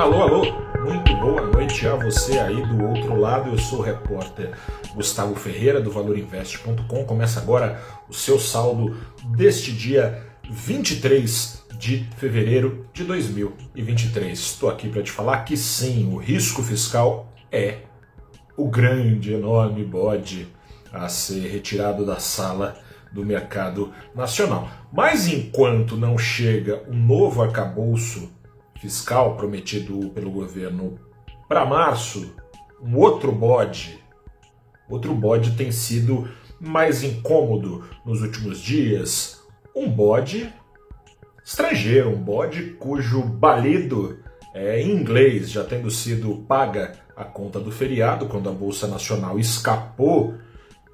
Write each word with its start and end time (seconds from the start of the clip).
Alô, 0.00 0.22
alô, 0.22 0.42
muito 0.82 1.14
boa 1.16 1.42
noite 1.42 1.86
a 1.86 1.94
você 1.94 2.38
aí 2.38 2.66
do 2.68 2.86
outro 2.86 3.16
lado. 3.16 3.50
Eu 3.50 3.58
sou 3.58 3.80
o 3.80 3.82
repórter 3.82 4.50
Gustavo 4.94 5.34
Ferreira 5.34 5.78
do 5.78 5.90
ValorInvest.com. 5.90 7.04
Começa 7.04 7.38
agora 7.38 7.78
o 8.08 8.14
seu 8.14 8.38
saldo 8.38 8.96
deste 9.36 9.70
dia 9.70 10.26
23 10.48 11.66
de 11.76 12.08
fevereiro 12.16 12.86
de 12.94 13.04
2023. 13.04 14.38
Estou 14.38 14.70
aqui 14.70 14.88
para 14.88 15.02
te 15.02 15.10
falar 15.10 15.44
que 15.44 15.54
sim, 15.54 16.10
o 16.10 16.16
risco 16.16 16.62
fiscal 16.62 17.30
é 17.52 17.80
o 18.56 18.70
grande, 18.70 19.34
enorme 19.34 19.84
bode 19.84 20.48
a 20.90 21.10
ser 21.10 21.46
retirado 21.46 22.06
da 22.06 22.18
sala 22.18 22.74
do 23.12 23.22
mercado 23.22 23.92
nacional. 24.14 24.66
Mas 24.90 25.28
enquanto 25.28 25.94
não 25.94 26.16
chega 26.16 26.84
o 26.88 26.92
um 26.92 27.06
novo 27.06 27.42
arcabouço 27.42 28.39
fiscal 28.80 29.36
prometido 29.36 30.10
pelo 30.10 30.30
governo 30.30 30.98
para 31.46 31.66
março, 31.66 32.34
um 32.82 32.96
outro 32.96 33.30
bode, 33.30 34.02
outro 34.88 35.14
bode 35.14 35.52
tem 35.52 35.70
sido 35.70 36.28
mais 36.58 37.02
incômodo 37.02 37.84
nos 38.04 38.22
últimos 38.22 38.58
dias, 38.58 39.42
um 39.76 39.88
bode 39.88 40.52
estrangeiro, 41.44 42.10
um 42.10 42.22
bode 42.22 42.70
cujo 42.78 43.22
balido 43.22 44.18
é 44.54 44.80
em 44.80 44.90
inglês, 44.90 45.50
já 45.50 45.62
tendo 45.62 45.90
sido 45.90 46.44
paga 46.48 46.92
a 47.14 47.24
conta 47.24 47.60
do 47.60 47.70
feriado, 47.70 48.26
quando 48.26 48.48
a 48.48 48.52
Bolsa 48.52 48.86
Nacional 48.86 49.38
escapou, 49.38 50.34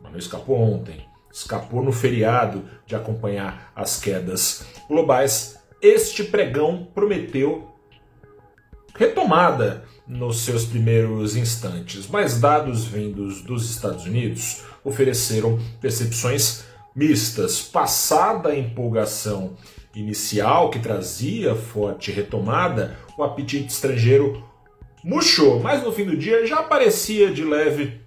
mas 0.00 0.12
não 0.12 0.18
escapou 0.18 0.56
ontem, 0.56 1.04
escapou 1.32 1.82
no 1.82 1.90
feriado 1.92 2.64
de 2.86 2.94
acompanhar 2.94 3.72
as 3.74 4.00
quedas 4.00 4.64
globais. 4.88 5.58
Este 5.80 6.22
pregão 6.22 6.88
prometeu 6.94 7.71
retomada 8.94 9.84
nos 10.06 10.40
seus 10.40 10.64
primeiros 10.64 11.36
instantes, 11.36 12.06
mas 12.06 12.40
dados 12.40 12.84
vindos 12.84 13.42
dos 13.42 13.70
Estados 13.70 14.04
Unidos 14.04 14.62
ofereceram 14.84 15.58
percepções 15.80 16.64
mistas. 16.94 17.60
Passada 17.60 18.50
a 18.50 18.58
empolgação 18.58 19.56
inicial 19.94 20.70
que 20.70 20.78
trazia 20.78 21.54
forte 21.54 22.10
retomada, 22.10 22.96
o 23.16 23.22
apetite 23.22 23.72
estrangeiro 23.72 24.42
murchou, 25.04 25.60
mas 25.60 25.82
no 25.82 25.92
fim 25.92 26.04
do 26.04 26.16
dia 26.16 26.46
já 26.46 26.60
aparecia 26.60 27.32
de 27.32 27.44
leve 27.44 28.00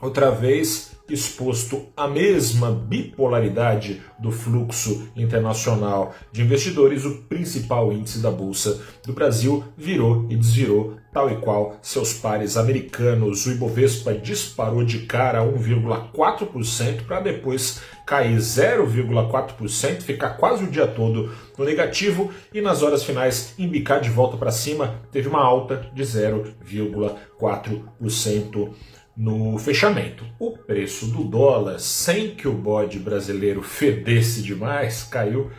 outra 0.00 0.30
vez 0.30 0.96
exposto 1.08 1.86
à 1.96 2.06
mesma 2.06 2.70
bipolaridade 2.70 4.02
do 4.18 4.30
fluxo 4.30 5.08
internacional 5.16 6.14
de 6.30 6.42
investidores, 6.42 7.06
o 7.06 7.22
principal 7.22 7.90
índice 7.92 8.18
da 8.18 8.30
Bolsa 8.30 8.78
do 9.06 9.14
Brasil 9.14 9.64
virou 9.76 10.26
e 10.28 10.36
desvirou, 10.36 10.98
tal 11.12 11.30
e 11.30 11.36
qual 11.36 11.76
seus 11.80 12.12
pares 12.12 12.58
americanos. 12.58 13.46
O 13.46 13.52
Ibovespa 13.52 14.12
disparou 14.14 14.84
de 14.84 15.06
cara 15.06 15.42
1,4% 15.42 17.06
para 17.06 17.20
depois 17.20 17.80
cair 18.06 18.36
0,4%, 18.36 20.02
ficar 20.02 20.30
quase 20.30 20.64
o 20.64 20.70
dia 20.70 20.86
todo 20.86 21.30
no 21.56 21.64
negativo 21.64 22.30
e 22.52 22.60
nas 22.60 22.82
horas 22.82 23.02
finais 23.02 23.54
embicar 23.58 23.98
de 24.00 24.10
volta 24.10 24.36
para 24.36 24.50
cima, 24.50 25.00
teve 25.10 25.26
uma 25.28 25.42
alta 25.42 25.90
de 25.94 26.02
0,4% 26.02 28.74
no 29.18 29.58
fechamento. 29.58 30.24
O 30.38 30.56
preço 30.56 31.08
do 31.08 31.24
dólar, 31.24 31.80
sem 31.80 32.36
que 32.36 32.46
o 32.46 32.54
bode 32.54 33.00
brasileiro 33.00 33.62
fedesse 33.62 34.42
demais, 34.42 35.02
caiu 35.02 35.50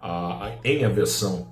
a, 0.00 0.52
em 0.62 0.84
aversão 0.84 1.50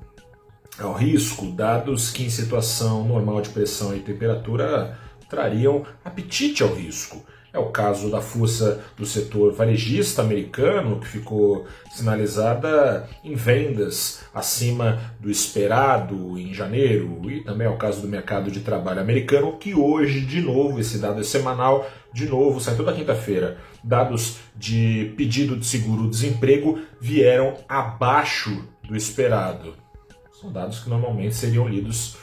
ao 0.78 0.92
risco, 0.92 1.50
dados 1.50 2.10
que 2.10 2.22
em 2.22 2.30
situação 2.30 3.02
normal 3.04 3.40
de 3.40 3.48
pressão 3.48 3.96
e 3.96 4.00
temperatura 4.00 4.98
trariam 5.28 5.84
apetite 6.04 6.62
ao 6.62 6.74
risco. 6.74 7.24
É 7.52 7.58
o 7.58 7.70
caso 7.70 8.10
da 8.10 8.20
força 8.20 8.84
do 8.96 9.06
setor 9.06 9.52
varejista 9.52 10.20
americano, 10.20 11.00
que 11.00 11.06
ficou 11.06 11.66
sinalizada 11.90 13.08
em 13.24 13.34
vendas 13.34 14.20
acima 14.34 15.00
do 15.18 15.30
esperado 15.30 16.38
em 16.38 16.52
janeiro, 16.52 17.22
e 17.30 17.42
também 17.42 17.66
é 17.66 17.70
o 17.70 17.78
caso 17.78 18.02
do 18.02 18.08
mercado 18.08 18.50
de 18.50 18.60
trabalho 18.60 19.00
americano, 19.00 19.56
que 19.56 19.74
hoje, 19.74 20.20
de 20.20 20.42
novo, 20.42 20.78
esse 20.78 20.98
dado 20.98 21.20
é 21.20 21.24
semanal, 21.24 21.88
de 22.12 22.26
novo, 22.28 22.60
sai 22.60 22.76
toda 22.76 22.92
quinta-feira, 22.92 23.56
dados 23.82 24.36
de 24.54 25.14
pedido 25.16 25.56
de 25.56 25.64
seguro-desemprego 25.64 26.78
vieram 27.00 27.54
abaixo 27.68 28.64
do 28.86 28.94
esperado. 28.94 29.74
São 30.40 30.52
dados 30.52 30.80
que 30.80 30.90
normalmente 30.90 31.34
seriam 31.34 31.66
lidos 31.66 32.16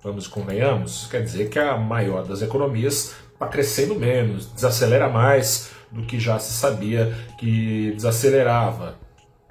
vamos 0.02 0.26
convenhamos, 0.26 1.06
quer 1.10 1.22
dizer 1.22 1.50
que 1.50 1.58
a 1.58 1.76
maior 1.76 2.24
das 2.26 2.40
economias 2.40 3.14
está 3.34 3.46
crescendo 3.46 3.94
menos, 3.96 4.46
desacelera 4.46 5.10
mais 5.10 5.72
do 5.90 6.04
que 6.04 6.18
já 6.18 6.38
se 6.38 6.54
sabia 6.54 7.14
que 7.38 7.92
desacelerava. 7.92 8.98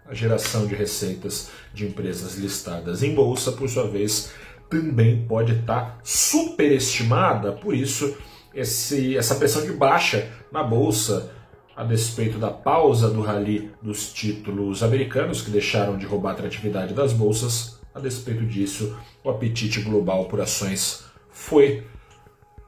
A 0.08 0.14
geração 0.16 0.66
de 0.66 0.74
receitas 0.74 1.52
de 1.72 1.86
empresas 1.86 2.36
listadas 2.36 3.04
em 3.04 3.14
bolsa, 3.14 3.52
por 3.52 3.70
sua 3.70 3.88
vez, 3.88 4.34
também 4.68 5.24
pode 5.28 5.52
estar 5.54 5.82
tá 5.82 5.98
superestimada, 6.04 7.52
por 7.52 7.76
isso 7.76 8.18
esse, 8.56 9.16
essa 9.16 9.36
pressão 9.36 9.64
de 9.64 9.72
baixa 9.72 10.28
na 10.52 10.64
bolsa 10.64 11.32
a 11.80 11.84
despeito 11.86 12.38
da 12.38 12.52
pausa 12.52 13.10
do 13.10 13.22
rally 13.22 13.72
dos 13.82 14.12
títulos 14.12 14.84
americanos, 14.84 15.42
que 15.42 15.50
deixaram 15.50 15.98
de 15.98 16.06
roubar 16.06 16.32
a 16.32 16.34
atratividade 16.34 16.94
das 16.94 17.14
bolsas, 17.14 17.80
a 17.96 18.02
despeito 18.02 18.46
disso, 18.46 18.98
o 19.24 19.30
apetite 19.30 19.80
global 19.80 20.26
por 20.26 20.42
ações 20.42 21.06
foi 21.32 21.88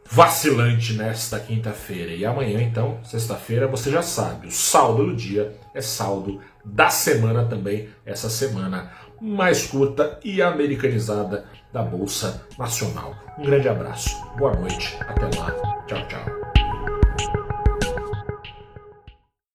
vacilante 0.10 0.94
nesta 0.94 1.38
quinta-feira. 1.42 2.14
E 2.14 2.26
amanhã, 2.26 2.62
então, 2.62 3.00
sexta-feira, 3.04 3.68
você 3.68 3.92
já 3.92 4.02
sabe, 4.02 4.48
o 4.48 4.52
saldo 4.52 5.08
do 5.08 5.14
dia 5.14 5.58
é 5.76 5.82
saldo 5.82 6.40
da 6.64 6.90
semana 6.90 7.44
também, 7.44 7.90
essa 8.06 8.30
semana 8.30 8.94
mais 9.20 9.68
curta 9.68 10.22
e 10.24 10.42
americanizada 10.42 11.44
da 11.74 11.84
Bolsa 11.84 12.48
Nacional. 12.58 13.14
Um 13.38 13.44
grande 13.44 13.68
abraço, 13.68 14.10
boa 14.38 14.56
noite, 14.56 14.98
até 15.02 15.38
lá, 15.38 15.52
tchau, 15.86 16.08
tchau. 16.08 16.51